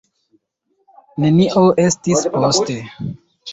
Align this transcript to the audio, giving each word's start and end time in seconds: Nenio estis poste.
Nenio 1.25 1.63
estis 1.85 2.27
poste. 2.39 2.81